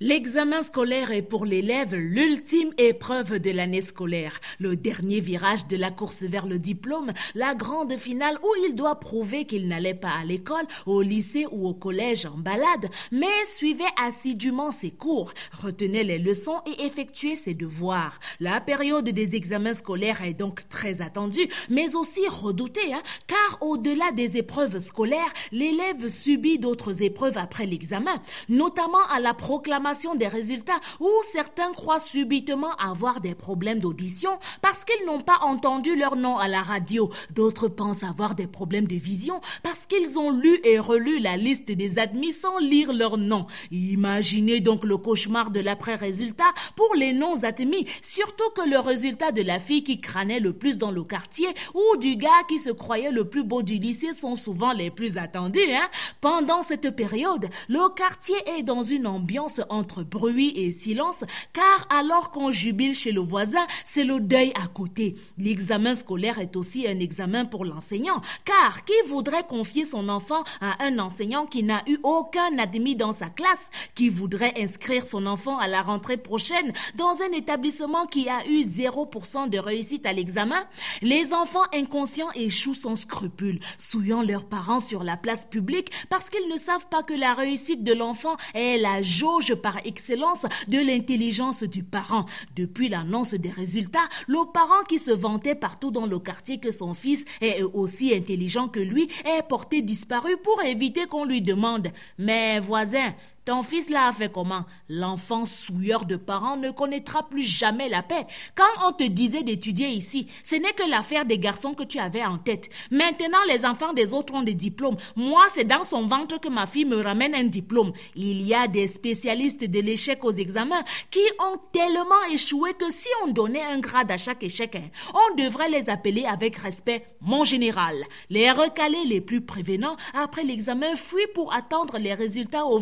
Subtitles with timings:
[0.00, 5.90] L'examen scolaire est pour l'élève l'ultime épreuve de l'année scolaire, le dernier virage de la
[5.90, 10.24] course vers le diplôme, la grande finale où il doit prouver qu'il n'allait pas à
[10.26, 15.32] l'école, au lycée ou au collège en balade, mais suivait assidûment ses cours,
[15.62, 18.20] retenait les leçons et effectuait ses devoirs.
[18.38, 24.12] La période des examens scolaires est donc très attendue, mais aussi redoutée, hein, car au-delà
[24.12, 28.20] des épreuves scolaires, l'élève subit d'autres épreuves après l'examen,
[28.50, 29.85] notamment à la proclamation
[30.16, 35.94] des résultats où certains croient subitement avoir des problèmes d'audition parce qu'ils n'ont pas entendu
[35.94, 37.08] leur nom à la radio.
[37.30, 41.70] D'autres pensent avoir des problèmes de vision parce qu'ils ont lu et relu la liste
[41.70, 43.46] des admis sans lire leur nom.
[43.70, 49.42] Imaginez donc le cauchemar de l'après-résultat pour les non admis, surtout que le résultat de
[49.42, 53.12] la fille qui crânait le plus dans le quartier ou du gars qui se croyait
[53.12, 55.72] le plus beau du lycée sont souvent les plus attendus.
[55.72, 55.88] Hein?
[56.20, 62.30] Pendant cette période, le quartier est dans une ambiance entre bruit et silence, car alors
[62.30, 65.16] qu'on jubile chez le voisin, c'est le deuil à côté.
[65.38, 70.82] L'examen scolaire est aussi un examen pour l'enseignant, car qui voudrait confier son enfant à
[70.84, 75.58] un enseignant qui n'a eu aucun admis dans sa classe, qui voudrait inscrire son enfant
[75.58, 80.64] à la rentrée prochaine dans un établissement qui a eu 0% de réussite à l'examen?
[81.02, 86.48] Les enfants inconscients échouent sans scrupule, souillant leurs parents sur la place publique parce qu'ils
[86.48, 91.64] ne savent pas que la réussite de l'enfant est la jauge par excellence de l'intelligence
[91.64, 92.24] du parent.
[92.54, 96.94] Depuis l'annonce des résultats, le parent qui se vantait partout dans le quartier que son
[96.94, 102.60] fils est aussi intelligent que lui est porté disparu pour éviter qu'on lui demande Mais
[102.60, 103.12] voisin,
[103.46, 104.64] ton fils là a fait comment?
[104.88, 108.26] L'enfant souilleur de parents ne connaîtra plus jamais la paix.
[108.56, 112.24] Quand on te disait d'étudier ici, ce n'est que l'affaire des garçons que tu avais
[112.24, 112.68] en tête.
[112.90, 114.96] Maintenant, les enfants des autres ont des diplômes.
[115.14, 117.92] Moi, c'est dans son ventre que ma fille me ramène un diplôme.
[118.16, 123.08] Il y a des spécialistes de l'échec aux examens qui ont tellement échoué que si
[123.24, 127.44] on donnait un grade à chaque échec, hein, on devrait les appeler avec respect mon
[127.44, 127.94] général.
[128.28, 132.80] Les recalés les plus prévenants après l'examen fuient pour attendre les résultats au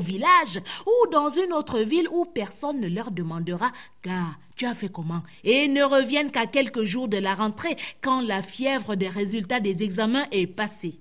[0.86, 3.70] ou dans une autre ville où personne ne leur demandera
[4.04, 5.22] Gars, tu as fait comment?
[5.42, 9.82] Et ne reviennent qu'à quelques jours de la rentrée quand la fièvre des résultats des
[9.82, 10.98] examens est passée.